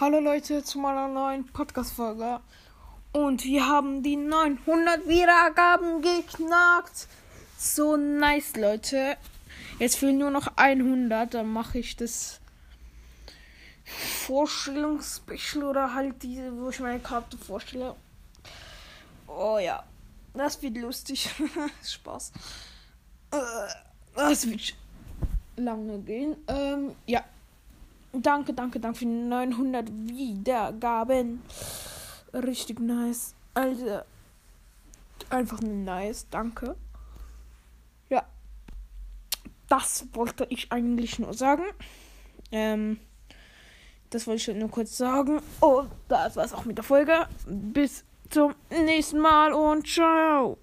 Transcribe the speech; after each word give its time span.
Hallo 0.00 0.20
Leute 0.20 0.62
zu 0.62 0.78
meiner 0.78 1.08
neuen 1.08 1.44
Podcast-Folge. 1.44 2.38
Und 3.10 3.42
wir 3.42 3.66
haben 3.66 4.04
die 4.04 4.14
900 4.14 5.08
Wiedergaben 5.08 6.02
geknackt. 6.02 7.08
So 7.58 7.96
nice, 7.96 8.54
Leute. 8.54 9.16
Jetzt 9.80 9.96
fehlen 9.96 10.18
nur 10.18 10.30
noch 10.30 10.52
100. 10.54 11.34
Dann 11.34 11.52
mache 11.52 11.80
ich 11.80 11.96
das 11.96 12.38
Vorstellungsspecial 13.84 15.64
oder 15.64 15.92
halt 15.92 16.22
diese, 16.22 16.56
wo 16.56 16.68
ich 16.68 16.78
meine 16.78 17.00
Karte 17.00 17.36
vorstelle. 17.36 17.96
Oh 19.26 19.58
ja, 19.58 19.82
das 20.32 20.62
wird 20.62 20.76
lustig. 20.76 21.28
Spaß. 21.84 22.30
Äh, 23.32 23.36
das 24.14 24.48
wird 24.48 24.76
lange 25.56 25.98
gehen. 25.98 26.36
Ähm, 26.46 26.94
ja. 27.06 27.24
Danke, 28.22 28.52
danke, 28.52 28.80
danke 28.80 28.98
für 28.98 29.06
900 29.06 29.90
Wiedergaben. 29.90 31.42
Richtig 32.32 32.80
nice. 32.80 33.34
Also, 33.54 34.00
einfach 35.30 35.60
nice. 35.60 36.26
Danke. 36.30 36.74
Ja. 38.08 38.24
Das 39.68 40.06
wollte 40.12 40.46
ich 40.50 40.72
eigentlich 40.72 41.18
nur 41.18 41.32
sagen. 41.32 41.64
Ähm, 42.50 42.98
das 44.10 44.26
wollte 44.26 44.50
ich 44.50 44.56
nur 44.56 44.70
kurz 44.70 44.96
sagen. 44.96 45.40
Und 45.60 45.90
das 46.08 46.36
war's 46.36 46.52
auch 46.52 46.64
mit 46.64 46.76
der 46.76 46.84
Folge. 46.84 47.28
Bis 47.46 48.04
zum 48.30 48.54
nächsten 48.70 49.20
Mal 49.20 49.52
und 49.52 49.86
ciao. 49.86 50.58